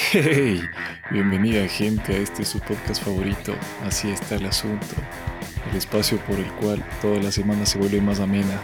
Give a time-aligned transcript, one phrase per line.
[0.00, 0.62] Hey,
[1.10, 3.52] bienvenida gente a este su podcast favorito,
[3.84, 4.94] Así está el asunto,
[5.68, 8.62] el espacio por el cual toda la semana se vuelve más amena.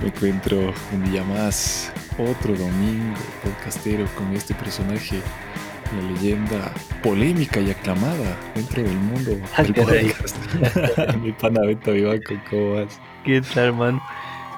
[0.00, 5.20] Me encuentro un día más, otro domingo podcastero con este personaje,
[5.94, 6.72] la leyenda
[7.02, 10.36] polémica y aclamada dentro del mundo del podcast.
[11.22, 12.98] Mi pana Beto Vivanco, ¿cómo vas?
[13.24, 14.02] ¿Qué tal, hermano?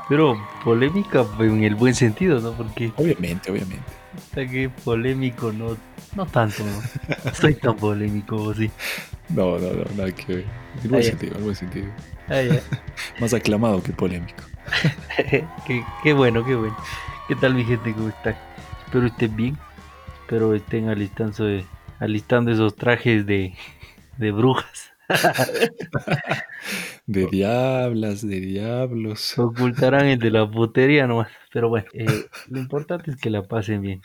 [0.08, 2.52] Pero polémica en el buen sentido, ¿no?
[2.52, 3.84] Porque Obviamente, obviamente.
[4.16, 5.76] está que polémico, no,
[6.14, 7.32] no tanto, ¿no?
[7.32, 8.70] Soy tan polémico, sí.
[9.30, 10.44] No, no, no, nada que ver.
[10.82, 11.86] En Ah, buen sentido, en buen sentido.
[12.28, 12.42] Ah.
[13.20, 14.44] Más aclamado que polémico.
[15.66, 16.76] qué, qué bueno, qué bueno.
[17.28, 17.94] ¿Qué tal, mi gente?
[17.94, 18.36] ¿Cómo están?
[18.84, 19.58] Espero estén bien.
[20.20, 21.44] Espero estén alistando,
[21.98, 23.54] alistando esos trajes de,
[24.18, 24.92] de brujas.
[27.06, 29.38] De diablas, de diablos.
[29.38, 31.28] Ocultarán el de la putería nomás.
[31.52, 32.06] Pero bueno, eh,
[32.48, 34.00] lo importante es que la pasen bien.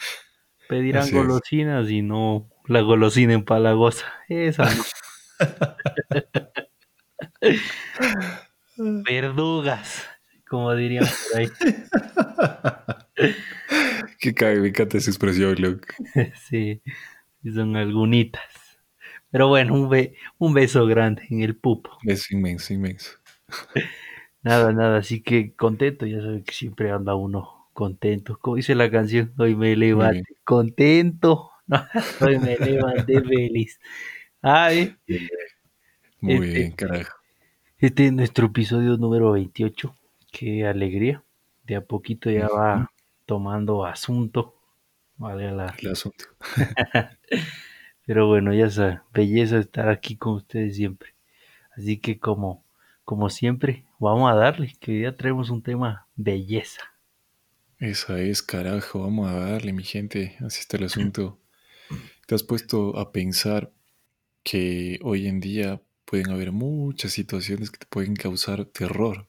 [0.68, 1.16] Pedirán Así es.
[1.16, 4.06] golosinas y no la golosina empalagosa.
[4.28, 4.70] Esa.
[8.78, 10.06] Verdugas,
[10.48, 11.50] como dirían por ahí.
[14.62, 15.82] Me encanta esa expresión.
[16.50, 16.82] Sí,
[17.42, 18.44] sí son algunitas.
[19.32, 21.98] Pero bueno, un, be- un beso grande en el pupo.
[22.04, 23.12] Es inmenso, inmenso.
[24.42, 28.38] Nada, nada, así que contento, ya saben que siempre anda uno contento.
[28.40, 31.52] Como dice la canción, hoy me levanté contento.
[32.22, 33.80] hoy me levanté feliz.
[34.42, 34.96] Ah, ¿eh?
[36.22, 37.18] Muy Este- bien, carajo.
[37.80, 39.94] Este es nuestro episodio número 28.
[40.32, 41.22] Qué alegría.
[41.66, 42.92] De a poquito ya va
[43.26, 44.56] tomando asunto.
[45.18, 45.76] Vale la...
[45.80, 46.26] El asunto.
[48.10, 51.14] Pero bueno, ya esa belleza estar aquí con ustedes siempre.
[51.78, 52.66] Así que como,
[53.06, 56.82] como siempre, vamos a darle, que ya traemos un tema belleza.
[57.78, 59.02] Esa es, carajo.
[59.02, 60.36] Vamos a darle, mi gente.
[60.44, 61.38] Así está el asunto.
[62.26, 63.72] ¿Te has puesto a pensar
[64.42, 69.28] que hoy en día pueden haber muchas situaciones que te pueden causar terror?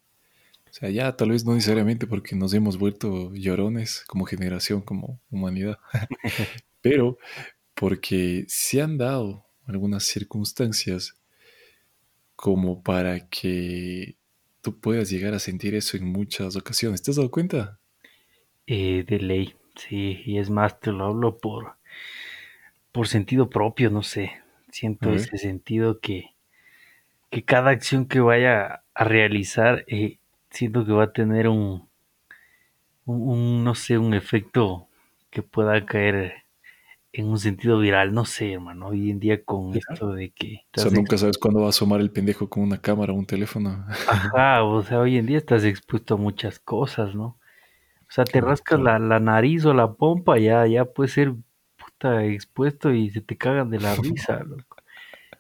[0.71, 5.21] O sea, ya tal vez no necesariamente porque nos hemos vuelto llorones como generación, como
[5.31, 5.79] humanidad,
[6.81, 7.19] pero
[7.81, 11.19] porque se han dado algunas circunstancias
[12.37, 14.19] como para que
[14.61, 17.01] tú puedas llegar a sentir eso en muchas ocasiones.
[17.01, 17.81] ¿Te has dado cuenta?
[18.67, 21.77] Eh, de ley, sí, y es más, te lo hablo por,
[22.93, 24.33] por sentido propio, no sé.
[24.71, 26.35] Siento ese sentido que,
[27.31, 30.19] que cada acción que vaya a realizar, eh,
[30.51, 31.89] siento que va a tener un,
[33.07, 34.87] un, un, no sé, un efecto
[35.31, 36.40] que pueda caer
[37.13, 38.89] en un sentido viral, no sé, hermano.
[38.89, 42.01] Hoy en día con esto de que O sea, nunca sabes cuándo va a asomar
[42.01, 43.85] el pendejo con una cámara o un teléfono.
[44.07, 47.25] Ajá, o sea, hoy en día estás expuesto a muchas cosas, ¿no?
[47.25, 51.35] O sea, te rascas la, la nariz o la pompa, ya, ya puede ser
[51.77, 54.77] puta expuesto y se te cagan de la risa, loco.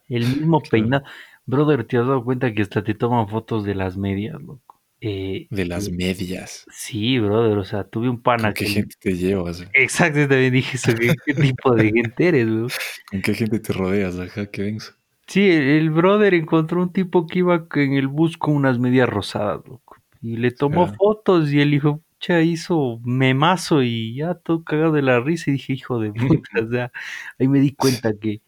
[0.08, 0.70] El mismo Claro.
[0.70, 1.04] peinado.
[1.46, 4.79] Brother, ¿te has dado cuenta que hasta te toman fotos de las medias, loco?
[5.00, 6.68] Eh, De las medias.
[6.68, 8.70] sí, brother, o sea, tuve un pana ¿Con qué que...
[8.70, 9.66] gente te llevas?
[9.72, 12.68] Exacto, también dije eso, ¿qué, qué tipo de gente eres, weón?
[13.10, 14.18] ¿Con qué gente te rodeas?
[14.18, 14.94] Ajá, qué denso.
[15.26, 19.08] Sí, el, el brother encontró un tipo que iba en el bus con unas medias
[19.08, 19.96] rosadas, loco.
[20.20, 25.02] Y le tomó fotos y el hijo, pucha, hizo memazo y ya todo cagado de
[25.02, 25.50] la risa.
[25.50, 26.92] Y dije, hijo de puta, o sea,
[27.38, 28.42] ahí me di cuenta que,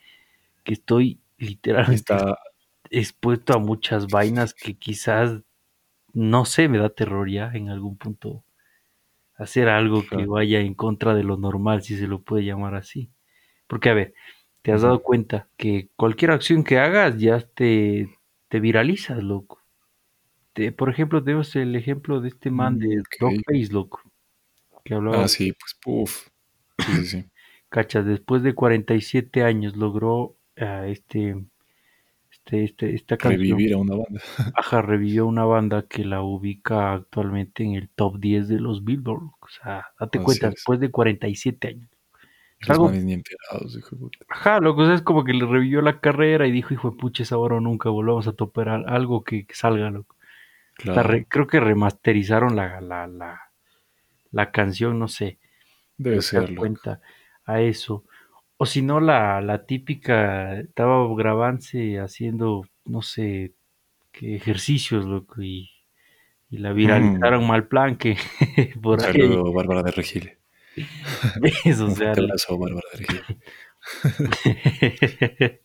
[0.64, 2.38] que estoy literalmente Está,
[2.90, 5.42] expuesto a muchas vainas que quizás,
[6.14, 8.44] no sé, me da terror ya en algún punto
[9.36, 13.10] hacer algo que vaya en contra de lo normal, si se lo puede llamar así.
[13.66, 14.14] Porque, a ver,
[14.62, 18.08] te has dado cuenta que cualquier acción que hagas ya te,
[18.48, 19.60] te viralizas, loco.
[20.54, 23.04] Te- por ejemplo, tenemos el ejemplo de este man de Mm, ok.
[23.20, 24.02] Dogface, loco,
[24.84, 26.28] que hablaba, Ah, sí, pues, puf.
[26.78, 27.24] Sí, sí, sí.
[27.68, 31.36] cachas, después de 47 años logró ah, este,
[32.52, 33.40] este, este, esta canción.
[33.40, 34.20] Revivir a una banda.
[34.56, 39.22] Ajá, revivió una banda que la ubica actualmente en el top 10 de los Billboard.
[39.40, 40.54] O sea, date Así cuenta, es.
[40.54, 41.88] después de 47 años.
[42.60, 44.18] Los algo, ni enterados, hijo de puta.
[44.28, 46.96] ajá, loco, o sea, es como que le revivió la carrera y dijo, hijo de
[46.96, 50.16] pucha, es ahora o nunca, volvamos a topar al- algo que, que salga, loco.
[50.78, 53.40] Re- Claro, creo que remasterizaron la, la, la,
[54.30, 55.38] la canción, no sé,
[55.96, 57.00] debe ser, cuenta
[57.44, 58.04] a eso.
[58.62, 63.54] O si no, la, la típica, estaba grabándose haciendo, no sé,
[64.12, 65.70] qué ejercicios, loco, y,
[66.50, 66.76] y la Mm.
[66.76, 68.16] viralizaron mal plan que
[68.94, 69.12] Un por ahí.
[69.12, 70.38] saludo, Bárbara de Regil.
[71.34, 71.54] ¿Ves?
[71.80, 73.22] O Un sea, abrazo, Bárbara de Regil.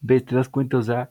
[0.00, 0.24] ¿ves?
[0.24, 1.10] Te das cuenta, o sea,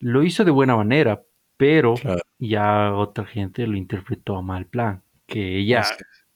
[0.00, 1.22] lo hizo de buena manera,
[1.56, 5.82] pero Claro, ya otra gente lo interpretó a mal plan, que ella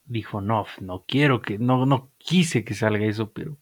[0.04, 3.58] dijo, no, no quiero que, no, no quise que salga eso, pero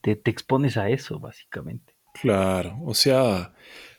[0.00, 1.94] te, te expones a eso, básicamente.
[2.12, 3.54] Claro, o sea,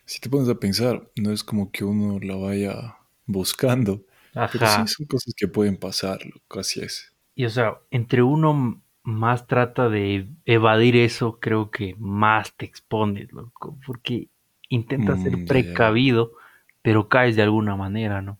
[0.06, 4.06] si te pones a pensar, no es como que uno la vaya buscando,
[4.50, 4.88] pero sí Ajá.
[4.88, 7.14] son cosas que pueden pasar, loco, así es.
[7.36, 13.32] Y o sea, entre uno más trata de evadir eso, creo que más te expones,
[13.32, 14.30] loco, porque
[14.70, 15.80] intentas ser Mm, ya.
[15.84, 16.34] precavido,
[16.82, 18.40] pero caes de alguna manera, ¿no?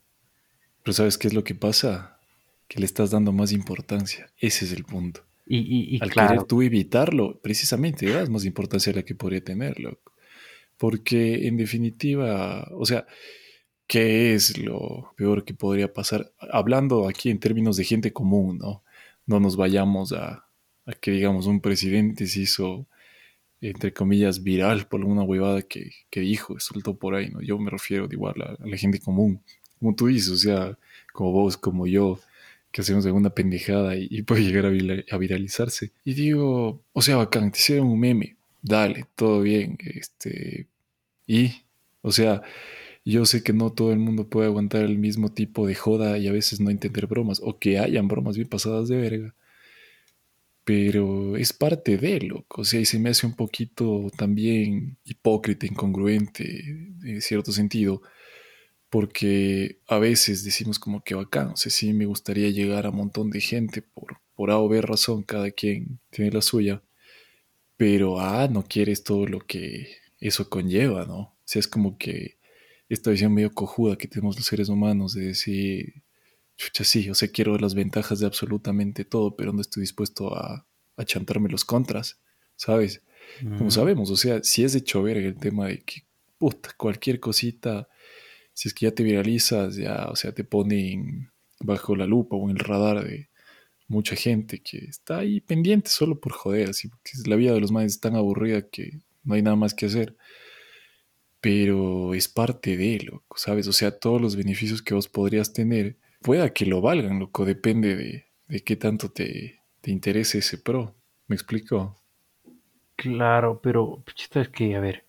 [0.82, 2.20] Pero ¿sabes qué es lo que pasa?
[2.68, 4.30] Que le estás dando más importancia.
[4.36, 5.24] Ese es el punto.
[5.52, 9.16] Y, y, y Al querer tú evitarlo, precisamente le das más importancia a la que
[9.16, 9.98] podría tenerlo.
[10.76, 13.04] Porque en definitiva, o sea,
[13.88, 16.32] ¿qué es lo peor que podría pasar?
[16.52, 18.84] Hablando aquí en términos de gente común, ¿no?
[19.26, 20.46] No nos vayamos a,
[20.86, 22.86] a que, digamos, un presidente se hizo,
[23.60, 27.42] entre comillas, viral por una huevada que, que dijo, soltó por ahí, ¿no?
[27.42, 29.42] Yo me refiero de igual a, a la gente común,
[29.80, 30.78] como tú dices, o sea,
[31.12, 32.20] como vos, como yo,
[32.72, 35.92] que hacemos alguna pendejada y, y puede llegar a, a viralizarse.
[36.04, 40.68] Y digo, o sea, bacán, te hicieron un meme, dale, todo bien, este,
[41.26, 41.52] y,
[42.02, 42.42] o sea,
[43.04, 46.28] yo sé que no todo el mundo puede aguantar el mismo tipo de joda y
[46.28, 49.34] a veces no entender bromas, o que hayan bromas bien pasadas de verga,
[50.64, 52.62] pero es parte de, loco.
[52.62, 56.44] O sea, y se me hace un poquito también hipócrita, incongruente,
[57.02, 58.02] en cierto sentido,
[58.90, 62.96] porque a veces decimos como que bacán, o sea, sí me gustaría llegar a un
[62.96, 66.82] montón de gente por, por A o B razón, cada quien tiene la suya,
[67.76, 71.18] pero ah, no quieres todo lo que eso conlleva, ¿no?
[71.18, 72.36] O sea, es como que
[72.88, 76.02] esta visión medio cojuda que tenemos los seres humanos de decir,
[76.56, 80.66] chucha, sí, o sea, quiero las ventajas de absolutamente todo, pero no estoy dispuesto a,
[80.96, 82.20] a chantarme los contras,
[82.56, 83.02] ¿sabes?
[83.40, 86.02] Como mm, sabemos, o sea, si es de verga el tema de que,
[86.38, 87.88] puta, cualquier cosita,
[88.52, 91.30] si es que ya te viralizas, ya, o sea, te ponen
[91.60, 93.28] bajo la lupa o en el radar de
[93.88, 97.94] mucha gente que está ahí pendiente solo por joder, porque la vida de los manes
[97.94, 100.16] es tan aburrida que no hay nada más que hacer
[101.40, 103.66] pero es parte de, loco, ¿sabes?
[103.66, 107.96] O sea, todos los beneficios que vos podrías tener, pueda que lo valgan, loco, depende
[107.96, 110.94] de, de qué tanto te, te interese ese pro.
[111.26, 111.96] ¿Me explico?
[112.96, 115.06] claro, pero puchita, es que, a ver,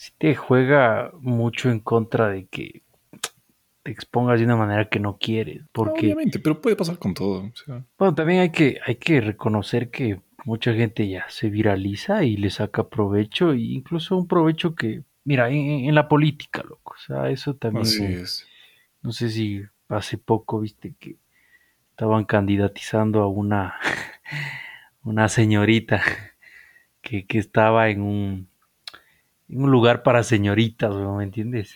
[0.00, 2.84] si te juega mucho en contra de que
[3.82, 7.42] te expongas de una manera que no quieres, porque, Obviamente, pero puede pasar con todo.
[7.44, 12.24] O sea, bueno, también hay que, hay que reconocer que mucha gente ya se viraliza
[12.24, 16.94] y le saca provecho, e incluso un provecho que, mira, en, en la política, loco,
[16.96, 18.46] o sea, eso también, así es.
[19.02, 21.18] no sé si hace poco viste que
[21.90, 23.74] estaban candidatizando a una,
[25.02, 26.02] una señorita
[27.02, 28.49] que, que estaba en un,
[29.52, 31.74] un lugar para señoritas, weón, ¿me entiendes?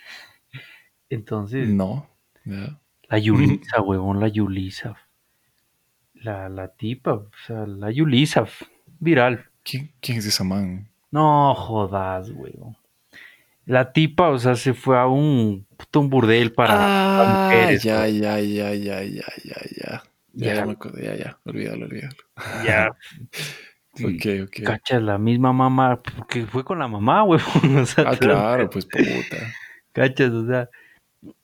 [1.10, 2.08] Entonces, No,
[2.44, 4.96] la Yulisa, huevón, la Yulisa,
[6.14, 8.46] la, la tipa, o sea, la Yulisa,
[8.98, 9.46] viral.
[9.62, 10.88] ¿Quién, quién es esa man?
[11.10, 12.76] No jodas, huevón.
[13.66, 16.74] La tipa, o sea, se fue a un, puto, un burdel para,
[17.16, 18.20] para Ah, mujeres, ya, huevón.
[18.20, 20.02] ya, ya, ya, ya, ya, ya.
[20.36, 21.38] Ya, ya Ya, me acordé, ya, ya.
[21.44, 22.16] Olvídalo, olvídalo.
[22.64, 22.88] ya,
[24.02, 24.62] ok, sí, ok.
[24.64, 29.36] cachas, la misma mamá, porque fue con la mamá, o sea, Ah, claro, pues puta.
[29.92, 30.68] cachas, o sea,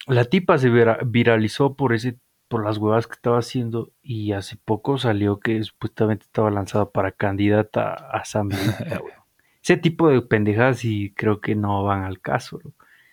[0.06, 2.17] La tipa se vira- viralizó por ese,
[2.49, 7.13] por las huevas que estaba haciendo y hace poco salió que supuestamente estaba lanzada para
[7.13, 9.13] candidata a güey.
[9.63, 12.60] Ese tipo de pendejadas y creo que no van al caso.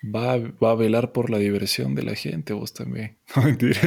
[0.04, 3.18] Va, va a velar por la diversión de la gente, vos también.
[3.36, 3.80] No, mentira.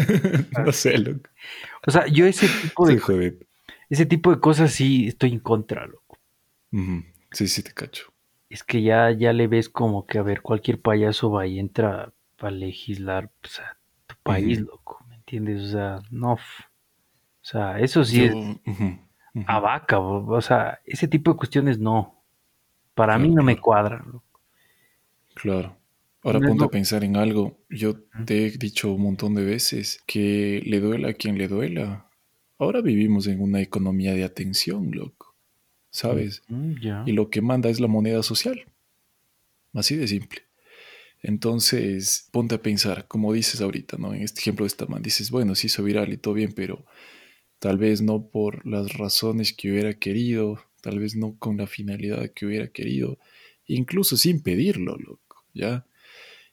[0.65, 1.31] No sé, loco.
[1.87, 3.37] O sea, yo ese tipo de jodido.
[3.91, 6.19] Ese tipo de cosas sí estoy en contra, loco.
[7.33, 8.13] Sí, sí, te cacho.
[8.51, 12.13] Es que ya, ya le ves como que a ver, cualquier payaso va y entra
[12.37, 15.63] para legislar pues, a tu país, loco, ¿me entiendes?
[15.63, 16.35] O sea, no.
[16.35, 16.39] O
[17.43, 18.87] sea, eso sí Yo, es ujú,
[19.45, 22.25] a vaca, o sea, ese tipo de cuestiones no.
[22.95, 23.99] Para mí Claro, no me cuadra.
[24.07, 24.41] loco.
[25.35, 25.77] claro.
[26.23, 27.59] Ahora No ponte a pensar en algo.
[27.71, 32.10] Yo te he dicho un montón de veces que le duela a quien le duela.
[32.61, 35.35] Ahora vivimos en una economía de atención, loco.
[35.90, 36.43] ¿Sabes?
[36.49, 36.75] Mm.
[37.07, 38.67] Y lo que manda es la moneda social.
[39.73, 40.43] Así de simple.
[41.23, 44.12] Entonces, ponte a pensar, como dices ahorita, ¿no?
[44.12, 46.85] En este ejemplo de esta man, dices, bueno, se hizo viral y todo bien, pero
[47.61, 52.31] tal vez no por las razones que hubiera querido, tal vez no con la finalidad
[52.31, 53.19] que hubiera querido,
[53.67, 55.87] incluso sin pedirlo, loco, ¿ya?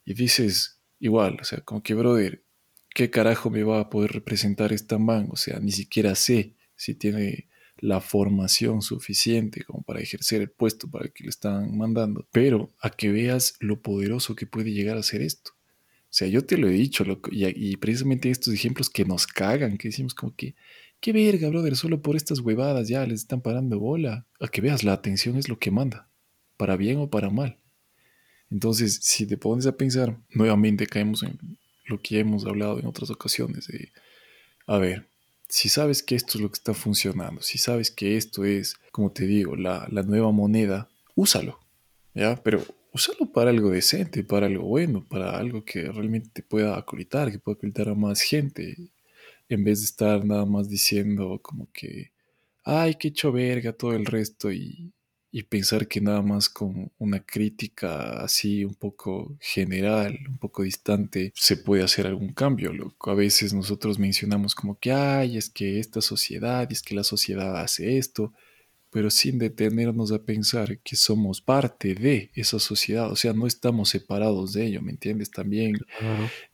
[0.06, 2.44] Y dices, igual, o sea, como que, brother,
[2.98, 5.28] ¿qué carajo me va a poder representar esta man?
[5.30, 10.90] O sea, ni siquiera sé si tiene la formación suficiente como para ejercer el puesto
[10.90, 14.98] para el que le están mandando, pero a que veas lo poderoso que puede llegar
[14.98, 15.52] a ser esto.
[15.52, 19.78] O sea, yo te lo he dicho, y, y precisamente estos ejemplos que nos cagan,
[19.78, 20.56] que decimos como que,
[21.00, 24.26] qué verga, brother, solo por estas huevadas ya les están parando bola.
[24.40, 26.10] A que veas, la atención es lo que manda,
[26.58, 27.60] para bien o para mal.
[28.50, 31.38] Entonces, si te pones a pensar, nuevamente caemos en
[31.88, 33.92] lo que hemos hablado en otras ocasiones, de,
[34.68, 35.08] a ver,
[35.50, 39.12] si sabes que esto es lo que está funcionando, si sabes que esto es, como
[39.12, 41.60] te digo, la, la nueva moneda, úsalo,
[42.14, 42.36] ¿ya?
[42.44, 42.64] Pero
[42.94, 47.40] úsalo para algo decente, para algo bueno, para algo que realmente te pueda acolitar, que
[47.40, 48.76] pueda acolitar a más gente,
[49.50, 52.12] en vez de estar nada más diciendo como que,
[52.64, 54.94] ay, qué hecho verga todo el resto y,
[55.32, 61.34] y pensar que nada más con una crítica así un poco general, un poco distante,
[61.36, 62.74] se puede hacer algún cambio.
[62.74, 63.12] Loco.
[63.12, 67.60] A veces nosotros mencionamos como que, ay, es que esta sociedad, es que la sociedad
[67.60, 68.34] hace esto,
[68.90, 73.90] pero sin detenernos a pensar que somos parte de esa sociedad, o sea, no estamos
[73.90, 75.30] separados de ello, ¿me entiendes?
[75.30, 75.78] También,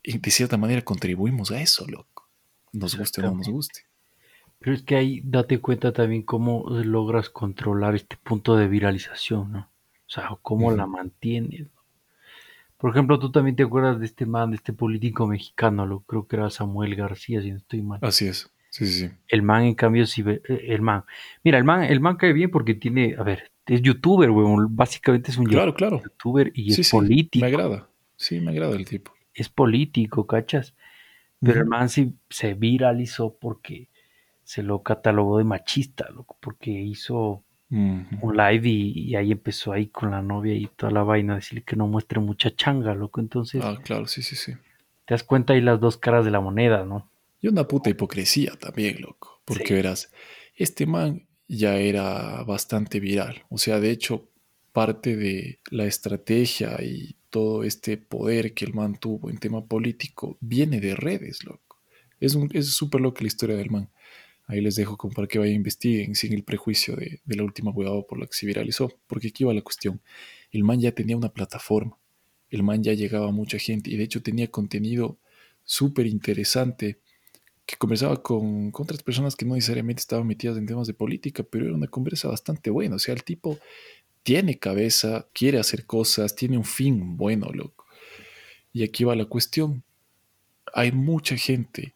[0.01, 2.27] y de cierta manera, contribuimos a eso, loco,
[2.71, 3.85] nos guste o no nos guste.
[4.63, 9.59] Pero es que ahí date cuenta también cómo logras controlar este punto de viralización, ¿no?
[9.59, 11.67] O sea, cómo la mantienes.
[12.77, 16.27] Por ejemplo, tú también te acuerdas de este man, de este político mexicano, lo creo
[16.27, 17.99] que era Samuel García, si no estoy mal.
[18.03, 19.09] Así es, sí, sí, sí.
[19.27, 21.03] El man, en cambio, sí eh, el man.
[21.43, 24.73] Mira, el man, el man cae bien porque tiene, a ver, es youtuber, weón.
[24.73, 27.45] Básicamente es un Claro, claro, youtuber y es sí, sí, me político.
[27.45, 29.11] agrada, sí, me agrada el tipo.
[29.33, 30.73] Es político, ¿cachas?
[31.41, 33.89] Pero el man sí se viralizó porque
[34.53, 39.87] se lo catalogó de machista, loco, porque hizo un live y, y ahí empezó ahí
[39.87, 43.19] con la novia y toda la vaina, a decirle que no muestre mucha changa, loco.
[43.19, 44.51] Entonces, Ah, claro, sí, sí, sí.
[45.05, 47.09] te das cuenta ahí las dos caras de la moneda, ¿no?
[47.41, 49.41] Y una puta hipocresía también, loco.
[49.43, 50.11] Porque Sí, verás,
[50.55, 53.43] este man ya era bastante viral.
[53.49, 54.29] O sea, de hecho,
[54.71, 60.37] parte de la estrategia y todo este poder que el man tuvo en tema político
[60.41, 61.79] viene de redes, loco.
[62.19, 63.89] Es un, es súper loca la historia del man.
[64.45, 68.01] Ahí les dejo para que vayan a investiguen sin el prejuicio de, la última huevada
[68.03, 68.91] por la que se viralizó.
[69.07, 70.01] Porque aquí va la cuestión.
[70.51, 71.97] El man ya tenía una plataforma.
[72.49, 75.17] El man ya llegaba a mucha gente y de hecho tenía contenido
[75.63, 76.99] súper interesante
[77.65, 81.43] que conversaba con, con, otras personas que no necesariamente estaban metidas en temas de política,
[81.43, 82.97] pero era una conversa bastante buena.
[82.97, 83.57] O sea, el tipo
[84.23, 87.85] tiene cabeza, quiere hacer cosas, tiene un fin bueno, loco.
[88.73, 89.83] Y aquí va la cuestión.
[90.73, 91.95] Hay mucha gente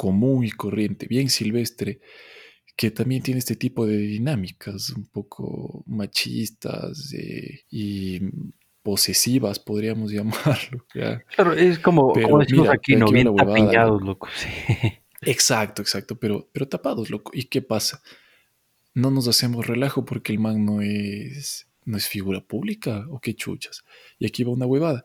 [0.00, 2.00] común y corriente, bien silvestre,
[2.74, 8.18] que también tiene este tipo de dinámicas un poco machistas eh, y
[8.82, 10.86] posesivas, podríamos llamarlo.
[10.94, 11.22] ¿ya?
[11.36, 13.10] claro, es como, como Pero decimos mira, aquí, ¿no?
[13.10, 14.26] Bien tapiñados, loco.
[14.26, 14.28] loco.
[15.22, 15.30] Sí.
[15.30, 17.30] Exacto, exacto, pero, pero tapados, loco.
[17.34, 18.00] ¿Y qué pasa?
[18.94, 23.34] No nos hacemos relajo porque el man no es, no es figura pública o qué
[23.34, 23.84] chuchas.
[24.18, 25.04] Y aquí va una huevada.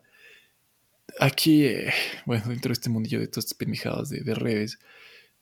[1.20, 1.92] Aquí, eh,
[2.26, 4.78] bueno, dentro de este mundillo de todas estas pendejadas de, de redes,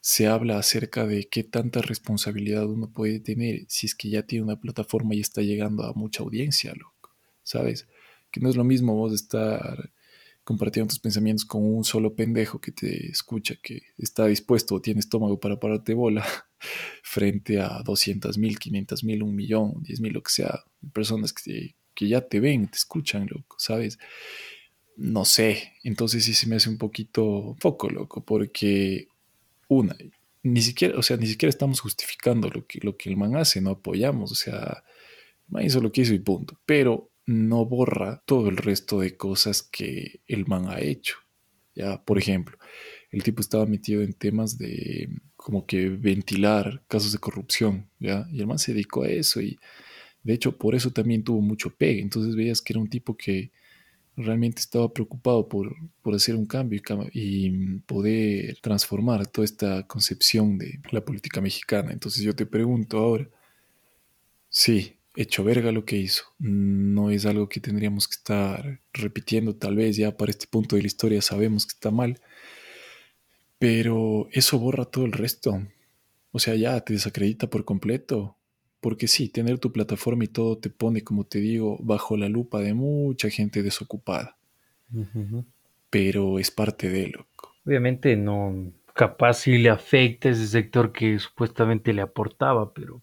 [0.01, 4.45] se habla acerca de qué tanta responsabilidad uno puede tener si es que ya tiene
[4.45, 7.17] una plataforma y está llegando a mucha audiencia, loco.
[7.43, 7.89] ¿Sabes?
[8.31, 9.91] Que no es lo mismo vos estar
[10.45, 15.01] compartiendo tus pensamientos con un solo pendejo que te escucha, que está dispuesto o tiene
[15.01, 16.25] estómago para pararte bola,
[17.03, 21.77] frente a 200 mil, 500 mil, un millón, 10 mil, lo que sea, personas que,
[21.95, 23.99] que ya te ven, te escuchan, loco, ¿sabes?
[24.97, 29.09] No sé, entonces sí se me hace un poquito poco, loco, porque
[29.69, 29.97] una,
[30.43, 33.61] ni siquiera, o sea, ni siquiera estamos justificando lo que, lo que el man hace,
[33.61, 34.85] no apoyamos, o sea,
[35.49, 39.17] el man hizo lo que hizo y punto, pero no borra todo el resto de
[39.17, 41.17] cosas que el man ha hecho.
[41.75, 42.57] Ya, por ejemplo,
[43.11, 48.29] el tipo estaba metido en temas de como que ventilar casos de corrupción, ¿ya?
[48.31, 49.59] Y el man se dedicó a eso y
[50.23, 52.01] de hecho por eso también tuvo mucho pegue.
[52.01, 53.51] Entonces veías que era un tipo que
[54.17, 56.81] realmente estaba preocupado por, por hacer un cambio
[57.13, 61.93] y, poder transformar toda esta concepción de la política mexicana.
[61.93, 63.29] Entonces yo te pregunto ahora,
[64.49, 66.25] sí, hecho verga lo que hizo.
[66.39, 70.83] No es algo que tendríamos que estar repitiendo, tal vez ya para este punto de
[70.83, 72.21] la historia sabemos que está mal,
[73.59, 75.63] pero eso borra todo el resto.
[76.33, 78.37] O sea, ya te desacredita por completo.
[78.85, 82.61] Porque sí, tener tu plataforma y todo te pone, como te digo, bajo la lupa
[82.61, 84.37] de mucha gente desocupada.
[84.93, 85.45] Uh -huh.
[85.89, 87.55] Pero es parte de loco.
[87.65, 93.01] Obviamente no, capaz si le afecta ese sector que supuestamente le aportaba, pero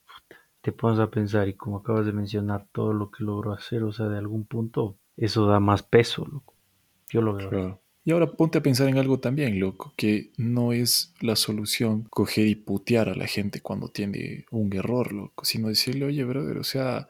[0.61, 3.91] te pones a pensar y como acabas de mencionar todo lo que logró hacer, o
[3.91, 6.53] sea, de algún punto, eso da más peso, loco.
[7.09, 7.81] Yo lo veo claro.
[8.03, 12.47] Y ahora ponte a pensar en algo también, loco, que no es la solución coger
[12.47, 16.63] y putear a la gente cuando tiene un error, loco, sino decirle, oye, brother, o
[16.63, 17.09] sea,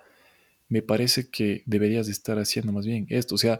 [0.67, 3.35] me parece que deberías estar haciendo más bien esto.
[3.35, 3.59] O sea,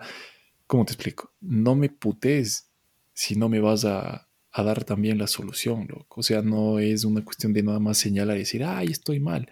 [0.68, 1.32] ¿cómo te explico?
[1.40, 2.70] No me putees
[3.14, 6.20] si no me vas a, a dar también la solución, loco.
[6.20, 9.50] O sea, no es una cuestión de nada más señalar y decir, ay, estoy mal.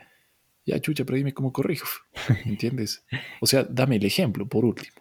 [0.65, 1.87] Ya, chucha, pero dime cómo corrijo.
[2.45, 3.03] ¿Entiendes?
[3.39, 4.98] O sea, dame el ejemplo, por último.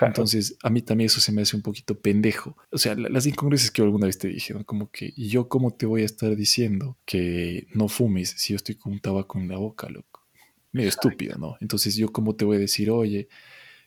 [0.00, 2.56] Entonces, a mí también eso se me hace un poquito pendejo.
[2.70, 4.64] O sea, las incongruencias que alguna vez te dije, ¿no?
[4.64, 8.56] Como que, ¿y yo cómo te voy a estar diciendo que no fumes si yo
[8.56, 10.26] estoy con un tabaco en la boca, loco?
[10.72, 11.56] Medio estúpido, ¿no?
[11.60, 13.28] Entonces, ¿yo cómo te voy a decir, oye,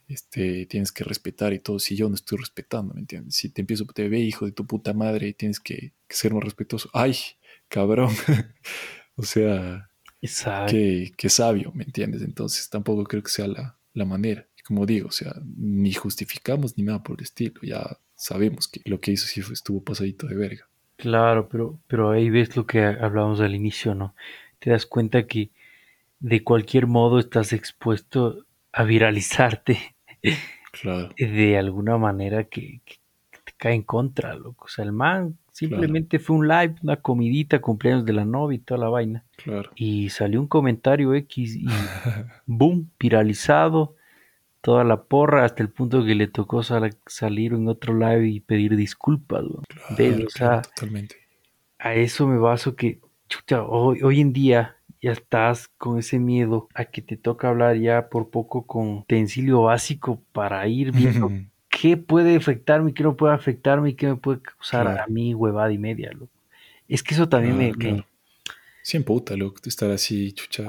[0.07, 3.35] este, tienes que respetar y todo, si yo no estoy respetando, ¿me entiendes?
[3.35, 6.89] Si te empiezo, te ve, hijo de tu puta madre, tienes que, ser más respetuoso.
[6.93, 7.15] ¡Ay,
[7.67, 8.09] cabrón!
[9.15, 9.89] o sea,
[10.67, 12.23] qué, qué, sabio, ¿me entiendes?
[12.23, 16.83] Entonces, tampoco creo que sea la, la manera como digo, o sea, ni justificamos ni
[16.83, 20.67] nada por el estilo, ya sabemos que lo que hizo sí estuvo pasadito de verga.
[20.97, 24.15] Claro, pero, pero ahí ves lo que hablábamos al inicio, ¿no?
[24.59, 25.49] Te das cuenta que
[26.19, 29.95] de cualquier modo estás expuesto a viralizarte.
[30.71, 31.09] Claro.
[31.17, 34.65] De alguna manera que, te cae en contra, loco.
[34.65, 38.59] O sea, el man simplemente fue un live, una comidita, cumpleaños de la novia y
[38.59, 39.25] toda la vaina.
[39.37, 39.71] Claro.
[39.75, 41.65] Y salió un comentario X y
[42.45, 43.95] boom, viralizado
[44.61, 48.75] toda la porra hasta el punto que le tocó salir en otro live y pedir
[48.75, 49.43] disculpas.
[50.61, 51.15] totalmente.
[51.79, 56.69] A eso me baso que, chucha, hoy, hoy en día ya estás con ese miedo
[56.75, 61.31] a que te toca hablar ya por poco con utensilio básico para ir viendo
[61.69, 65.71] qué puede afectarme, qué no puede afectarme y qué me puede causar a mí huevada
[65.71, 66.11] y media.
[66.87, 68.03] Es que eso también me,
[68.83, 70.67] Sí, puta, loco, estar así, chucha,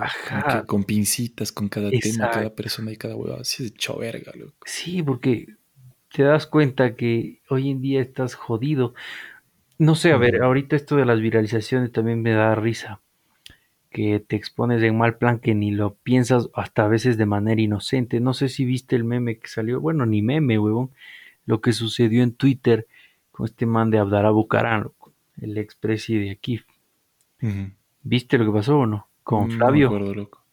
[0.67, 4.55] con pincitas con cada tema, cada persona y cada huevada, así de hecho verga, loco.
[4.67, 5.47] Sí, porque
[6.13, 8.95] te das cuenta que hoy en día estás jodido.
[9.79, 13.01] No sé, a ver, ahorita esto de las viralizaciones también me da risa.
[13.91, 17.61] Que te expones en mal plan que ni lo piensas hasta a veces de manera
[17.61, 18.21] inocente.
[18.21, 20.91] No sé si viste el meme que salió, bueno, ni meme, huevón,
[21.47, 22.87] lo que sucedió en Twitter
[23.31, 24.91] con este man de Abdalá Bucarán,
[25.41, 26.61] el expresi de aquí.
[28.03, 29.09] ¿Viste lo que pasó o no?
[29.23, 29.91] Con mm, Flavio.
[29.91, 30.45] No, acuerdo, loco.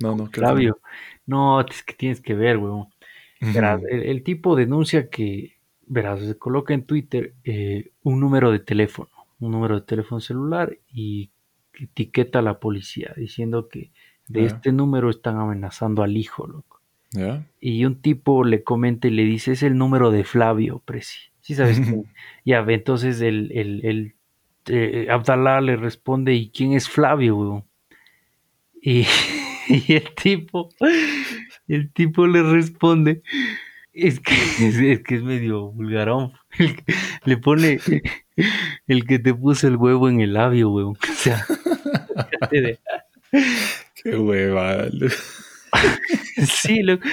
[0.00, 0.78] no, no, Flavio.
[1.26, 2.88] No, es que tienes que ver, weón.
[3.40, 9.52] el, tipo denuncia que, verás, se coloca en Twitter eh, un número de teléfono, un
[9.52, 11.30] número de teléfono celular y
[11.74, 13.92] etiqueta a la policía diciendo que
[14.28, 16.80] de este número están amenazando al hijo, loco.
[17.60, 21.30] Y un tipo le comenta y le dice, es el número de Flavio, Presi.
[21.40, 22.02] Sí, sabes que.
[22.44, 24.15] ya, entonces el, el, el
[25.10, 27.64] Abdalá le responde, ¿y quién es Flavio,
[29.68, 30.68] Y, el tipo,
[31.66, 33.22] el tipo le responde,
[33.92, 34.34] es que
[34.92, 36.32] es, que es medio vulgarón.
[37.24, 37.80] le pone
[38.86, 40.96] el que te puso el huevo en el labio, weón.
[41.08, 41.44] O sea,
[44.02, 44.86] qué hueva.
[46.46, 47.04] sí, loco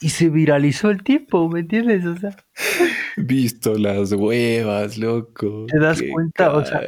[0.00, 2.06] y se viralizó el tiempo, ¿me entiendes?
[2.06, 2.34] O sea,
[3.16, 5.66] visto las huevas, loco.
[5.68, 6.80] Te das cuenta, o sea,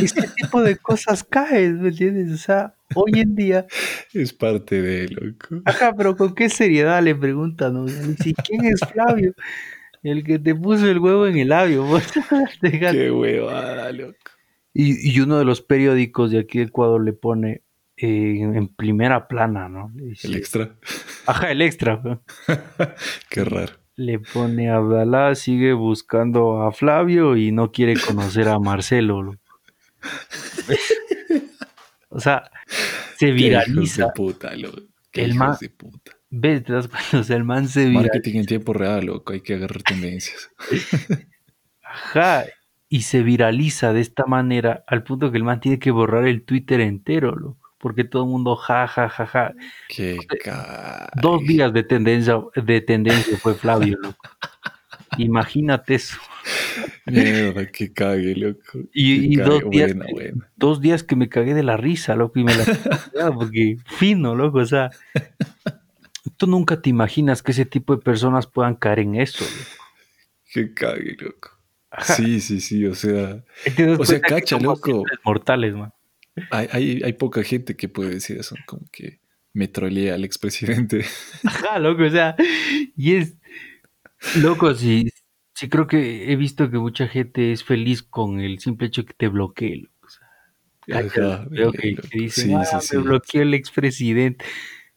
[0.00, 2.32] este tipo de cosas caen, ¿me entiendes?
[2.32, 3.66] O sea, hoy en día.
[4.14, 5.62] Es parte de, loco.
[5.64, 7.74] Ajá, pero ¿con qué seriedad le preguntan?
[7.74, 7.86] ¿no?
[7.86, 9.34] ¿Quién es Flavio?
[10.04, 11.84] El que te puso el huevo en el labio.
[12.60, 14.16] qué huevada, loco.
[14.72, 17.62] Y, y uno de los periódicos de aquí de Ecuador le pone
[17.98, 19.92] en primera plana, ¿no?
[20.22, 20.76] el extra.
[21.26, 22.20] Ajá, el extra.
[23.30, 23.72] Qué raro.
[23.96, 29.36] Le pone a Abdalá, sigue buscando a Flavio y no quiere conocer a Marcelo.
[32.10, 32.50] o sea,
[33.18, 34.06] se viraliza.
[34.06, 34.82] de puta, loco.
[35.14, 36.12] el man, de puta.
[36.28, 36.64] ¿Ves?
[36.64, 38.12] Te das cuenta, o sea, el man se viraliza.
[38.12, 40.50] Marketing en tiempo real, loco, hay que agarrar tendencias.
[41.82, 42.44] Ajá,
[42.90, 46.44] y se viraliza de esta manera al punto que el man tiene que borrar el
[46.44, 49.54] Twitter entero, loco porque todo el mundo ja, ja, ja, ja.
[49.88, 50.18] Qué
[51.20, 54.28] Dos días de tendencia, de tendencia fue Flavio, loco.
[55.18, 56.18] Imagínate eso.
[57.06, 58.80] Mierda, que cague, loco.
[58.92, 59.94] Y, dos, días,
[60.56, 62.64] dos días que me cagué de la risa, loco, y me la
[63.34, 64.90] porque fino, loco, o sea.
[66.36, 69.84] Tú nunca te imaginas que ese tipo de personas puedan caer en eso, loco.
[70.52, 71.50] Que cague, loco.
[72.02, 73.42] Sí, sí, sí, o sea.
[73.98, 75.04] O sea, cacha, loco.
[75.24, 75.92] Mortales, man.
[76.50, 79.20] Hay, hay, poca gente que puede decir eso, como que
[79.52, 81.04] me trolea al expresidente.
[81.44, 82.36] Ajá, loco, o sea,
[82.96, 83.38] y es
[84.36, 85.10] loco, sí,
[85.54, 89.14] sí creo que he visto que mucha gente es feliz con el simple hecho que
[89.14, 90.06] te bloquee, loco.
[90.06, 94.44] O sea, Ajá, que, dicen, ah, me bloqueó el expresidente.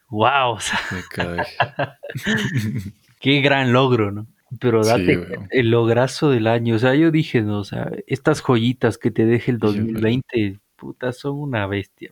[0.09, 0.79] Wow, o sea,
[3.19, 4.27] qué gran logro, ¿no?
[4.59, 6.75] Pero date el lograzo del año.
[6.75, 11.11] O sea, yo dije, no, o sea, estas joyitas que te deje el 2020, puta,
[11.11, 12.11] son una bestia,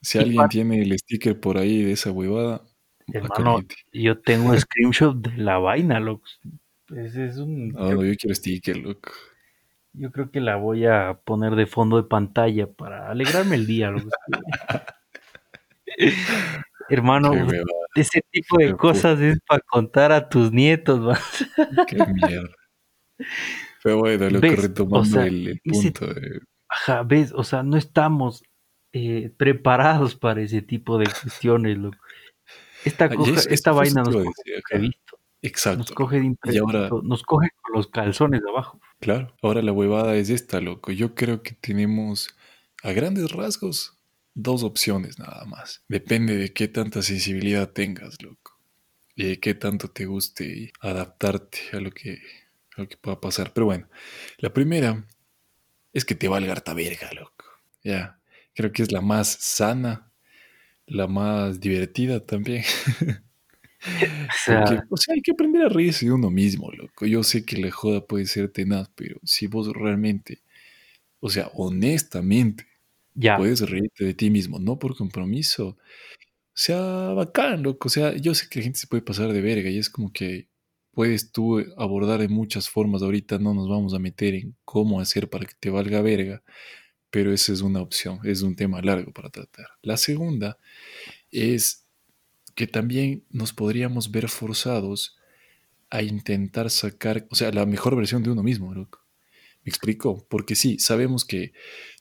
[0.00, 2.62] Si alguien tiene el sticker por ahí de esa huevada,
[3.12, 3.60] hermano,
[3.92, 6.26] yo tengo un screenshot de la vaina, loco.
[6.86, 7.68] Pues es un.
[7.68, 9.10] No, no, yo quiero sticker, loco.
[9.92, 13.90] Yo creo que la voy a poner de fondo de pantalla para alegrarme el día.
[13.90, 14.08] loco.
[16.88, 17.32] Hermano,
[17.94, 21.18] ese tipo de qué cosas es para contar a tus nietos, ¿va?
[21.86, 22.54] Qué mierda.
[23.82, 24.62] Pero bueno, loco, ¿Ves?
[24.62, 26.06] retomando O sea, el, el ese- punto.
[26.14, 28.42] de- Ajá, ves, o sea, no estamos
[28.92, 31.98] eh, preparados para ese tipo de cuestiones, loco.
[32.84, 35.94] Esta, Ah, coja- esta vaina nos coge imprevisto, nos Exacto.
[35.94, 38.80] coge de imprevisto, ahora, nos coge con los calzones de abajo.
[39.00, 40.92] claro, ahora la huevada es esta, loco.
[40.92, 42.34] Yo creo que tenemos,
[42.82, 43.98] a grandes rasgos,
[44.34, 45.84] dos opciones nada más.
[45.88, 48.58] Depende de qué tanta sensibilidad tengas, loco.
[49.16, 52.18] Y de qué tanto te guste adaptarte a lo que,
[52.76, 53.52] a lo que pueda pasar.
[53.52, 53.88] Pero bueno,
[54.38, 55.04] la primera
[55.92, 57.44] es que te valga harta verga, loco.
[57.82, 58.20] Ya,
[58.54, 60.12] creo que es la más sana,
[60.86, 62.64] la más divertida también.
[63.82, 63.86] O
[64.44, 67.06] sea, Porque, o sea, hay que aprender a reírse de uno mismo, loco.
[67.06, 70.42] Yo sé que la joda puede ser tenaz, pero si vos realmente,
[71.20, 72.66] o sea, honestamente,
[73.14, 75.76] ya, puedes reírte de ti mismo, no por compromiso, o
[76.52, 76.78] sea,
[77.14, 77.88] bacán, loco.
[77.88, 80.12] O sea, yo sé que la gente se puede pasar de verga y es como
[80.12, 80.49] que
[80.92, 83.02] puedes tú abordar de muchas formas.
[83.02, 86.42] Ahorita no nos vamos a meter en cómo hacer para que te valga verga,
[87.10, 89.66] pero esa es una opción, es un tema largo para tratar.
[89.82, 90.58] La segunda
[91.30, 91.86] es
[92.54, 95.16] que también nos podríamos ver forzados
[95.90, 99.00] a intentar sacar, o sea, la mejor versión de uno mismo, loco.
[99.64, 100.26] ¿Me explico?
[100.30, 101.52] Porque sí, sabemos que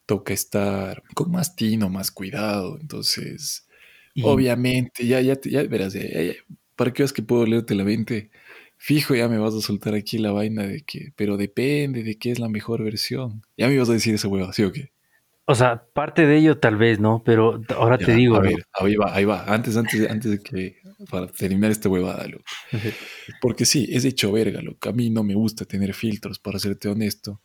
[0.06, 3.67] toca estar con más tino, más cuidado, entonces,
[4.13, 6.34] y obviamente, ya, ya, ya verás, ya- ya- ya,
[6.75, 8.32] para que veas que puedo leerte la mente,
[8.79, 12.31] fijo, ya me vas a soltar aquí la vaina de que, pero depende de qué
[12.31, 13.43] es la mejor versión.
[13.55, 14.91] Ya me ibas a decir esa hueva, ¿sí o qué?
[15.51, 17.23] o sea, parte de ello tal vez, ¿no?
[17.25, 20.77] Pero ahora te digo, a ver, ahí va, ahí va, antes, antes, antes de que,
[21.09, 22.43] para terminar esta huevada, loco.
[23.41, 24.89] Porque sí, es hecho verga, loco.
[24.89, 27.41] A mí no me gusta tener filtros, para serte honesto.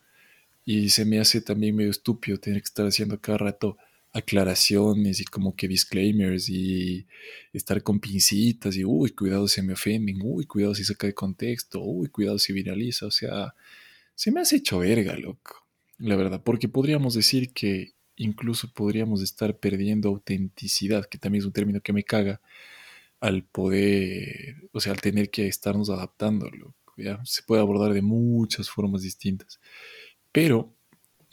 [0.66, 3.78] Y se me hace también medio estúpido tener que estar haciendo cada rato
[4.14, 7.04] aclaraciones y como que disclaimers y
[7.52, 11.82] estar con pincitas y uy, cuidado si me ofenden, uy, cuidado si saca de contexto,
[11.82, 13.06] uy, cuidado si viraliza.
[13.06, 13.54] O sea,
[14.14, 15.66] se me hace hecho verga, loco.
[15.98, 21.52] La verdad, porque podríamos decir que incluso podríamos estar perdiendo autenticidad, que también es un
[21.52, 22.40] término que me caga
[23.18, 26.48] al poder, o sea, al tener que estarnos adaptando,
[26.96, 27.20] ¿ya?
[27.24, 29.60] Se puede abordar de muchas formas distintas,
[30.30, 30.72] pero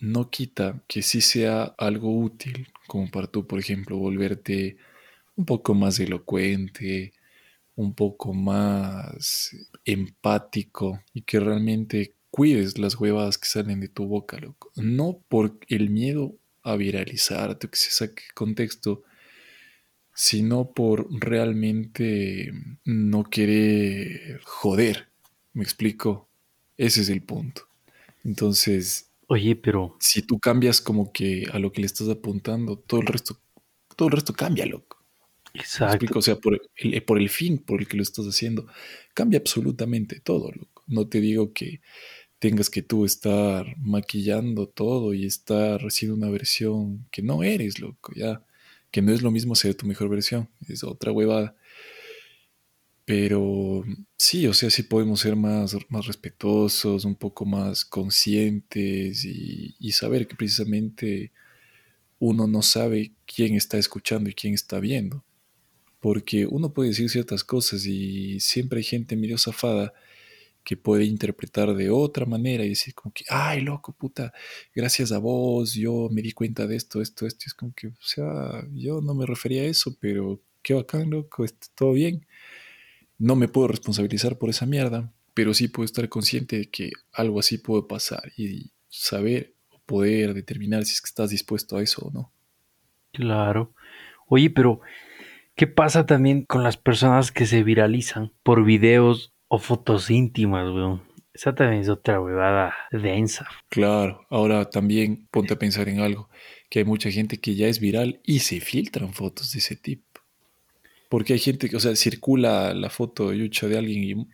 [0.01, 4.77] no quita que sí sea algo útil, como para tú, por ejemplo, volverte
[5.35, 7.13] un poco más elocuente,
[7.75, 14.39] un poco más empático y que realmente cuides las huevadas que salen de tu boca,
[14.39, 14.71] loco.
[14.75, 19.03] No por el miedo a viralizarte, que se saque contexto,
[20.15, 22.51] sino por realmente
[22.85, 25.09] no querer joder.
[25.53, 26.27] ¿Me explico?
[26.77, 27.67] Ese es el punto.
[28.23, 32.99] Entonces, Oye, pero si tú cambias como que a lo que le estás apuntando, todo
[32.99, 33.39] el resto,
[33.95, 35.05] todo el resto cambia, loco.
[35.53, 35.95] ¿Me exacto.
[35.95, 36.19] explico?
[36.19, 38.67] O sea, por el, por el fin por el que lo estás haciendo,
[39.13, 40.83] cambia absolutamente todo, loco.
[40.85, 41.79] No te digo que
[42.39, 48.11] tengas que tú estar maquillando todo y estar haciendo una versión que no eres, loco,
[48.13, 48.43] ya.
[48.91, 51.55] Que no es lo mismo ser tu mejor versión, es otra huevada.
[53.11, 53.83] Pero
[54.17, 60.29] sí, o sea, sí podemos ser más, más respetuosos, un poco más conscientes y, saber
[60.29, 61.33] que precisamente
[62.19, 65.25] uno no sabe quién está escuchando y quién está viendo.
[65.99, 69.93] Porque uno puede decir ciertas cosas y siempre hay gente medio zafada
[70.63, 74.33] que puede interpretar de otra manera y decir como que, ay, loco, puta,
[74.73, 77.43] gracias a vos yo me di cuenta de esto, esto, esto.
[77.45, 81.09] Y es como que, o sea, yo no me refería a eso, pero qué bacán,
[81.09, 81.45] loco,
[81.75, 82.25] todo bien.
[83.21, 87.39] No me puedo responsabilizar por esa mierda, pero sí puedo estar consciente de que algo
[87.39, 92.07] así puede pasar y saber o poder determinar si es que estás dispuesto a eso
[92.07, 92.31] o no.
[93.13, 93.75] Claro.
[94.25, 94.81] Oye, pero
[95.53, 101.03] ¿qué pasa también con las personas que se viralizan por videos o fotos íntimas, weón?
[101.31, 103.47] Esa también es otra huevada densa.
[103.69, 106.27] Claro, ahora también ponte a pensar en algo,
[106.71, 110.10] que hay mucha gente que ya es viral y se filtran fotos de ese tipo.
[111.11, 114.27] Porque hay gente que, o sea, circula la foto yucha de alguien y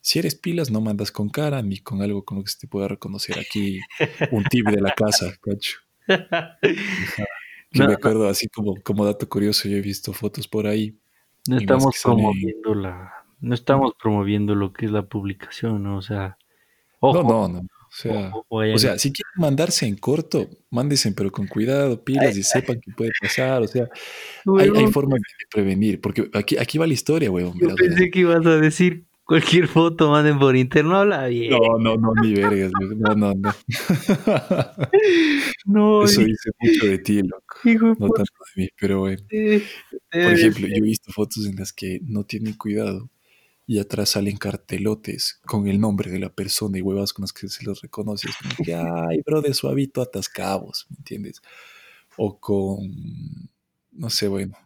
[0.00, 2.66] si eres pilas no mandas con cara ni con algo con lo que se te
[2.66, 3.38] pueda reconocer.
[3.38, 3.78] Aquí
[4.32, 5.80] un tip de la casa, cacho.
[7.72, 10.96] No, me acuerdo así como, como dato curioso, yo he visto fotos por ahí.
[11.48, 15.98] no estamos promoviendo la, no estamos promoviendo lo que es la publicación, ¿no?
[15.98, 16.38] O sea,
[17.02, 17.58] No, ojo, no, no.
[17.58, 22.02] O sea, ojo, vayan- o sea, si quieren mandarse en corto, mándense, pero con cuidado,
[22.04, 23.62] pilas y sepan que puede pasar.
[23.62, 23.88] O sea,
[24.58, 27.58] hay, hay formas de prevenir, porque aquí, aquí va la historia, huevón.
[27.60, 31.50] yo pensé que ibas a decir Cualquier foto manden por interno, habla bien.
[31.50, 33.54] No, no, no, ni vergas, no, no, no.
[35.64, 37.56] No, Eso dice mucho de ti, loco.
[37.64, 39.22] hijo No tanto de mí, pero bueno.
[39.30, 39.62] Eh,
[40.10, 43.08] Por eh, ejemplo, yo he visto fotos en las que no tienen cuidado
[43.66, 47.48] y atrás salen cartelotes con el nombre de la persona y huevas con las que
[47.48, 48.28] se los reconoce.
[48.30, 51.42] Es como que, ay, bro, de suavito atascabos, ¿me entiendes?
[52.16, 52.78] O con,
[53.92, 54.56] no sé, bueno,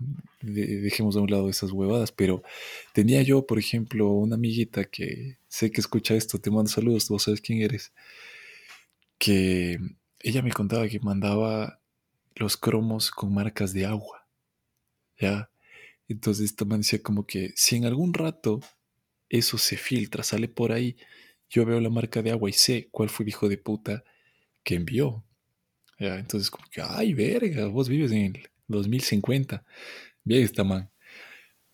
[0.41, 2.43] de- dejemos a un lado esas huevadas, pero
[2.95, 7.19] tenía yo, por ejemplo, una amiguita que sé que escucha esto, te mando saludos, tú
[7.19, 7.93] sabes quién eres,
[9.19, 9.79] que
[10.21, 11.81] ella me contaba que mandaba
[12.37, 14.27] los cromos con marcas de agua,
[15.19, 15.51] ¿ya?
[16.09, 18.61] Entonces esta man decía como que si en algún rato
[19.29, 20.97] eso se filtra, sale por ahí,
[21.51, 24.05] yo veo la marca de agua y sé cuál fue el hijo de puta
[24.63, 25.25] que envió.
[25.99, 26.19] ¿ya?
[26.19, 29.65] Entonces como que, ay, verga, vos vives en el 2050.
[30.25, 30.91] Bien está man.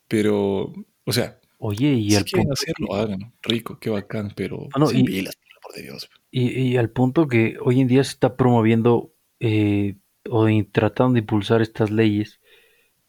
[0.08, 0.72] Pero,
[1.04, 3.32] o sea, Oye, y si al quieren punto hacerlo, que- hagan.
[3.42, 6.10] Rico, qué bacán, pero Ah, no, sean y- pilas, por Dios.
[6.30, 9.96] Y, y al punto que hoy en día se está promoviendo eh,
[10.28, 12.40] o in- tratando de impulsar estas leyes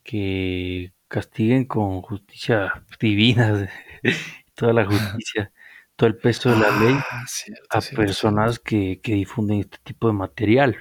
[0.04, 3.70] que castiguen con justicia divina,
[4.56, 5.52] toda la justicia,
[5.96, 9.78] todo el peso de la ley Ah, cierto, a cierto, personas que, que difunden este
[9.84, 10.78] tipo de material.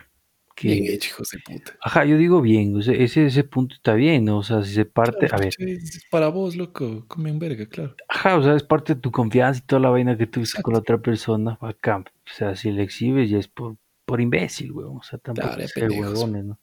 [0.57, 1.73] Que, Bien hecho, hijos de puta.
[1.81, 4.39] ajá, yo digo bien, o sea, ese, ese punto está bien, ¿no?
[4.39, 7.67] O sea, si se parte, Claro, a ver, es para vos, loco, come un verga,
[7.67, 7.97] claro.
[8.09, 10.75] Ajá, o sea, es parte de tu confianza y toda la vaina que tuviste con
[10.75, 12.05] la otra persona, bacán.
[12.09, 14.99] O sea, si le exhibes ya es por, por imbécil, weón.
[14.99, 16.13] O sea, tampoco Claro, ya ser pendejos.
[16.21, 16.61] huevones, ¿no?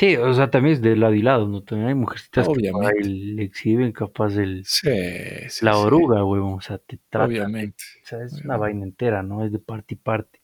[0.00, 1.62] Sí, o sea, también es de lado y lado, ¿no?
[1.62, 4.88] También hay mujercitas que le exhiben capaz el, Sí,
[5.50, 6.54] sí, la sí, oruga, weón.
[6.54, 7.84] O sea, te tratan de- Obviamente.
[8.02, 9.44] o sea, es una vaina entera, ¿no?
[9.44, 10.40] Es de parte y parte.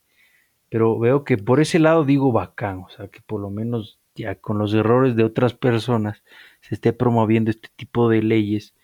[0.69, 4.35] Pero veo que por ese lado digo bacán, o sea, que por lo menos ya
[4.35, 6.21] con los errores de otras personas
[6.61, 8.75] se esté promoviendo este tipo de leyes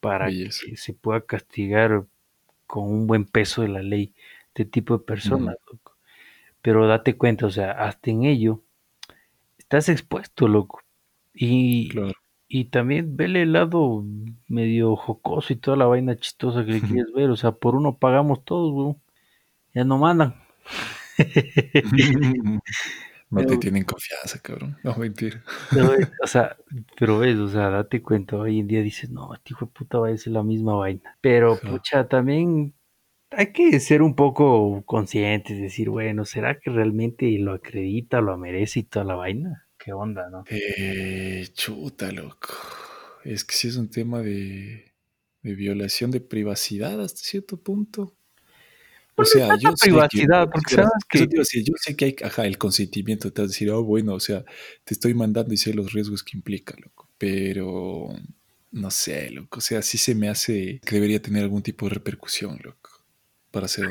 [0.00, 0.66] para Belleza.
[0.66, 2.04] que se pueda castigar
[2.66, 4.12] con un buen peso de la ley
[4.48, 5.56] este tipo de personas.
[5.72, 5.96] loco.
[6.60, 8.60] Pero date cuenta, o sea, hasta en ello
[9.68, 10.80] estás expuesto, loco.
[11.34, 12.12] Y, Claro.
[12.48, 14.04] y también vele el lado
[14.48, 17.30] medio jocoso y toda la vaina chistosa que le quieres ver.
[17.30, 18.98] O sea, por uno pagamos todos, weón.
[19.74, 20.34] Ya no mandan.
[23.30, 24.78] No te tienen confianza, cabrón.
[24.82, 25.42] No, mentira.
[26.24, 26.56] O sea,
[26.98, 29.98] pero ves, o sea, date cuenta, hoy en día dices, no, este hijo de puta
[29.98, 31.16] va a ser la misma vaina.
[31.20, 32.72] Pero, pucha, también
[33.30, 38.80] hay que ser un poco conscientes, decir, bueno, ¿será que realmente lo acredita, lo merece
[38.80, 39.66] y toda la vaina?
[39.78, 40.44] ¿Qué onda, no?
[40.50, 42.48] Eh, chuta, loco.
[43.24, 44.92] Es que sí es un tema de,
[45.42, 48.14] de violación de privacidad hasta cierto punto.
[49.16, 52.16] O Bueno, sea, yo sé que, privacidad, porque sabes que- decir, yo sé que hay,
[52.22, 54.44] ajá, el consentimiento, te vas a decir, oh, bueno, o sea,
[54.84, 57.08] te estoy mandando y sé los riesgos que implica, loco.
[57.18, 58.10] Pero,
[58.70, 61.94] no sé, loco, o sea, sí se me hace que debería tener algún tipo de
[61.94, 62.90] repercusión, loco,
[63.58, 63.88] para ser.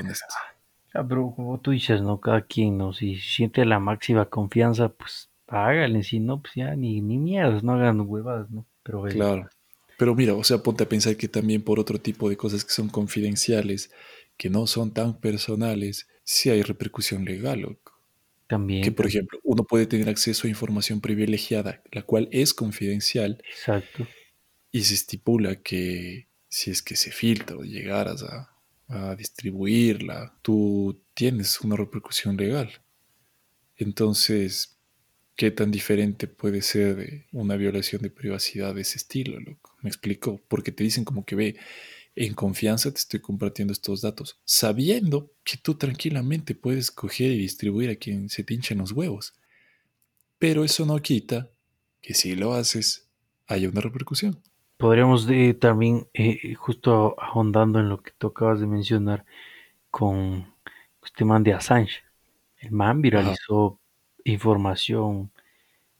[0.93, 2.19] Ah, pero como tú dices, ¿no?
[2.21, 2.93] Cada quien, ¿no?
[2.93, 7.73] Si siente la máxima confianza, pues háganle, si no, pues ya ni, ni mierdas, no
[7.73, 8.65] hagan huevadas, ¿no?
[8.83, 9.49] Pero Claro.
[9.97, 12.71] Pero mira, o sea, ponte a pensar que también por otro tipo de cosas que
[12.71, 13.91] son confidenciales,
[14.37, 17.99] que no son tan personales, sí hay repercusión legal, loco.
[18.47, 23.41] también, Que, por ejemplo, uno puede tener acceso a información privilegiada, la cual es confidencial,
[23.49, 24.07] exacto.
[24.71, 28.56] y se estipula que si es que se filtra o llegaras a,
[28.87, 32.71] a distribuirla, tú tienes una repercusión legal.
[33.75, 34.77] Entonces,
[35.35, 39.39] ¿qué tan diferente puede ser de una violación de privacidad de ese estilo?
[39.81, 41.57] Me explico, porque te dicen como que ve,
[42.15, 47.91] en confianza te estoy compartiendo estos datos, sabiendo que tú tranquilamente puedes coger y distribuir
[47.91, 49.33] a quien se te hinchen los huevos.
[50.39, 51.51] Pero eso no quita
[52.01, 53.07] que si lo haces,
[53.45, 54.41] haya una repercusión.
[54.77, 59.25] Podríamos eh, también, eh, justo ahondando en lo que tú acabas de mencionar,
[59.91, 60.53] con
[61.03, 62.03] este man de Assange.
[62.59, 63.79] El man viralizó
[64.23, 65.31] información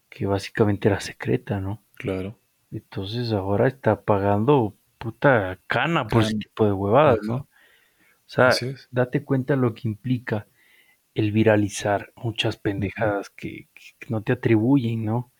[0.08, 1.82] que básicamente era secreta, ¿no?
[1.96, 2.38] Claro.
[2.70, 6.40] Entonces ahora está pagando puta cana por ese Cana.
[6.40, 7.34] tipo de huevadas, ¿no?
[7.34, 7.46] Ajá.
[8.26, 8.88] O sea, Así es.
[8.90, 10.46] date cuenta lo que implica
[11.14, 15.32] el viralizar muchas pendejadas que, que no te atribuyen, ¿no?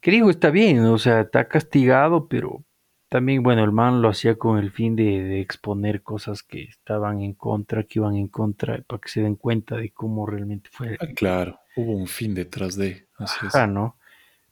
[0.00, 2.64] Que digo, está bien, o sea, está castigado, pero
[3.10, 7.22] también, bueno, el man lo hacía con el fin de, de exponer cosas que estaban
[7.22, 10.96] en contra, que iban en contra, para que se den cuenta de cómo realmente fue.
[11.00, 13.08] Ah, claro, hubo un fin detrás de.
[13.16, 13.54] Así es.
[13.54, 13.96] Ajá, ¿no?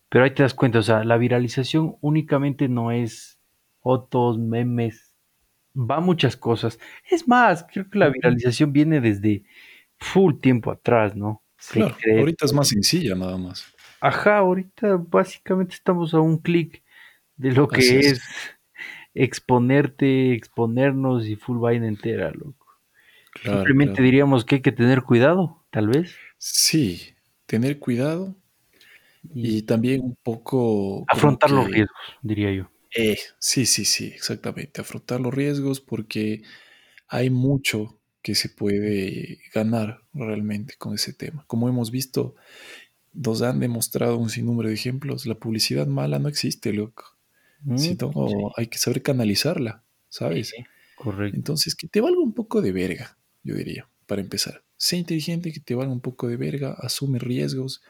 [0.09, 3.39] Pero ahí te das cuenta, o sea, la viralización únicamente no es
[3.81, 5.15] fotos, memes,
[5.77, 6.81] va muchas cosas.
[7.09, 9.45] Es más, creo que la viralización viene desde
[9.99, 11.45] full tiempo atrás, ¿no?
[11.71, 13.73] Claro, ahorita es más sencilla nada más.
[14.01, 16.83] Ajá, ahorita básicamente estamos a un clic
[17.39, 18.21] de lo que es, es.
[19.15, 22.67] exponerte, exponernos y full vaina entera, loco.
[23.33, 24.05] Claro, Simplemente claro.
[24.05, 26.21] diríamos que hay que tener cuidado, tal vez.
[26.39, 27.15] Sí,
[27.47, 28.35] tener cuidado
[29.33, 32.71] Y y también un poco afrontar los riesgos, diría yo.
[32.95, 36.43] eh, sí, sí, sí, exactamente, afrontar los riesgos porque
[37.09, 41.45] hay mucho que se puede ganar realmente con ese tema.
[41.49, 42.37] Como hemos visto,
[43.15, 45.27] nos han demostrado un sinnúmero de ejemplos.
[45.27, 47.18] La publicidad mala no existe, loco.
[47.65, 50.49] Mm, Sino sí, hay que saber canalizarla, ¿sabes?
[50.49, 51.37] sí, correcto.
[51.37, 54.65] Entonces, que te valga un poco de verga, yo diría, para empezar.
[54.77, 57.83] Sé inteligente, que te valga un poco de verga, asume riesgos,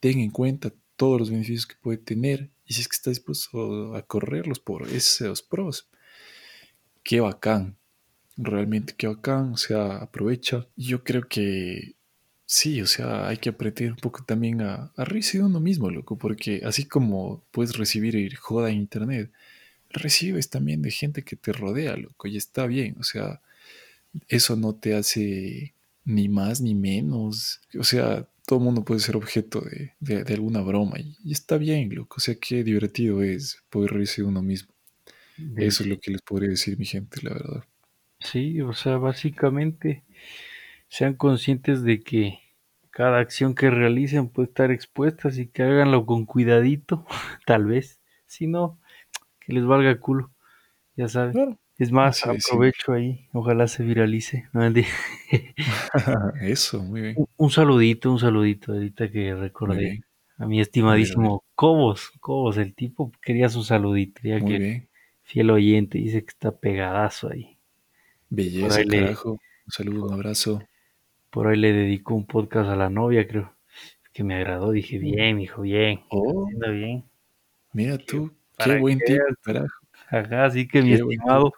[0.00, 3.94] ten en cuenta todos los beneficios que puede tener y si es que está dispuesto
[3.94, 5.88] a correrlos por esos pros,
[7.02, 7.78] qué bacán,
[8.36, 10.68] realmente qué bacán, o sea, aprovecha.
[10.76, 11.96] Yo creo que
[12.50, 15.90] sí, o sea, hay que aprender un poco también a, a reírse de uno mismo,
[15.90, 19.30] loco, porque así como puedes recibir joda en internet,
[19.90, 23.42] recibes también de gente que te rodea, loco, y está bien, o sea,
[24.28, 29.16] eso no te hace ni más ni menos, o sea, todo el mundo puede ser
[29.16, 33.22] objeto de, de- de alguna broma y, y está bien, loco, o sea, qué divertido
[33.22, 34.74] es poder reírse de uno mismo.
[35.56, 37.64] Eso es lo que les podría decir mi gente, la verdad.
[38.20, 40.04] Sí, o sea, básicamente
[40.90, 42.40] sean conscientes de que
[42.90, 47.06] cada acción que realicen puede estar expuesta, así que háganlo con cuidadito,
[47.46, 48.00] tal vez.
[48.26, 48.78] Si no,
[49.40, 50.30] que les valga culo,
[50.96, 51.32] ya saben.
[51.32, 54.48] Claro, Es más, aprovecho ahí, ojalá se viralice.
[54.52, 54.62] No.
[56.40, 60.02] Eso, muy bien, Un un saludito, un saludito, ahorita que recordé
[60.38, 64.88] a mi estimadísimo Cobos, Cobos, el tipo quería su saludito, ya muy que bien.
[65.22, 67.58] fiel oyente dice que está pegadazo ahí.
[68.58, 69.32] Por ahí Belleza, le, carajo.
[69.32, 70.62] Un saludo, un abrazo.
[71.30, 73.54] Por ahí le dedicó un podcast a la novia, creo.
[74.12, 77.04] Que me agradó, dije, bien, mijo, bien, Oh, bien.
[77.72, 79.80] mira tú, qué para que buen tipo, carajo.
[80.08, 81.40] ajá, así que mi Qué buen tipo.
[81.40, 81.52] estimado,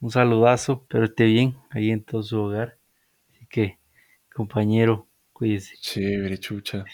[0.00, 2.78] un saludazo, pero esté bien ahí en todo su hogar.
[3.30, 3.78] Así que,
[4.34, 5.76] compañero, cuídese.
[5.80, 6.84] Chévere, chucha.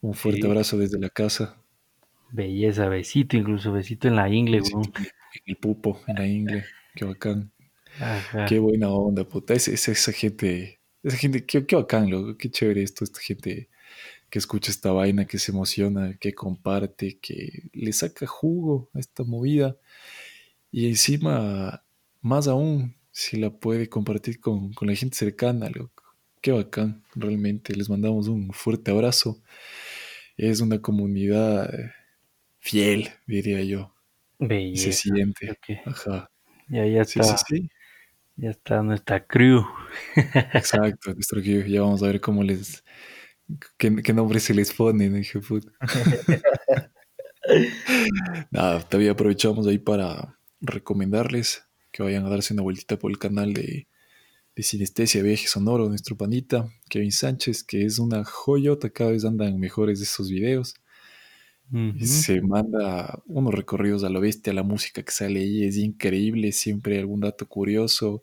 [0.00, 1.62] Un fuerte Sí, abrazo desde la casa.
[2.30, 6.26] belleza, besito, incluso besito en la ingle, Besito en el, en el pupo, en la
[6.26, 6.64] ingle.
[6.94, 7.52] Qué bacán.
[7.98, 9.54] Ajá, Qué buena onda, puta.
[9.54, 10.77] Es, es esa gente,
[11.08, 12.36] esa gente, qué, qué bacán, loco.
[12.36, 13.68] Qué chévere esto, esta gente
[14.30, 19.24] que escucha esta vaina, que se emociona, que comparte, que le saca jugo a esta
[19.24, 19.76] movida.
[20.70, 21.84] Y encima,
[22.20, 26.04] más aún, si la puede compartir con, con la gente cercana, loco.
[26.40, 27.74] Qué bacán, realmente.
[27.74, 29.42] Les mandamos un fuerte abrazo.
[30.36, 31.70] Es una comunidad
[32.58, 33.94] fiel, diría yo.
[34.70, 34.92] Y se belleza.
[34.92, 35.58] siente.
[35.84, 36.30] Ajá.
[36.68, 37.70] ya, ya Sí, sí, está, sí.
[38.38, 39.64] Ya está nuestra crew.
[40.54, 41.12] Exacto.
[41.12, 42.84] Nuestro que ya vamos a ver cómo les.
[43.76, 45.18] qué, qué nombre se les pone, ¿no?
[45.18, 45.72] Hijo de puta.
[48.50, 53.54] Nada, todavía aprovechamos ahí para recomendarles que vayan a darse una vueltita por el canal
[53.54, 53.88] de,
[54.54, 59.58] de Sinestesia Viaje Sonoro, nuestro panita, Kevin Sánchez, que es una joyota, cada vez andan
[59.58, 60.74] mejores esos videos.
[62.00, 66.94] Se manda unos recorridos a lo bestia, la música que sale ahí es increíble, siempre
[66.94, 68.22] hay algún dato curioso,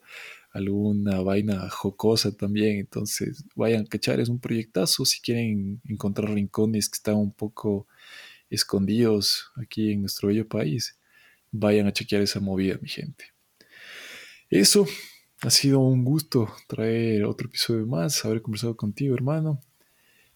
[0.50, 6.88] alguna vaina jocosa también, entonces vayan a cachar, es un proyectazo si quieren encontrar rincones
[6.88, 7.86] que están un poco
[8.50, 10.98] escondidos aquí en nuestro bello país,
[11.52, 13.26] vayan a chequear esa movida, mi gente.
[14.50, 14.86] Eso,
[15.42, 19.60] ha sido un gusto traer otro episodio más, haber conversado contigo, hermano.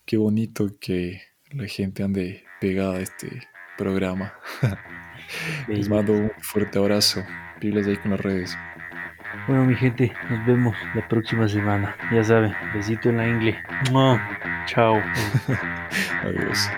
[0.05, 4.35] Qué bonito que la gente ande pegada a este programa.
[5.69, 7.25] Les mando un fuerte abrazo.
[7.61, 8.57] Pilas ahí con las redes.
[9.47, 11.97] Bueno, mi gente, nos vemos la próxima semana.
[12.13, 13.59] Ya saben, besito en la ingle.
[13.91, 14.21] ¡Mua!
[14.67, 14.97] Chao.
[16.23, 16.69] Adiós.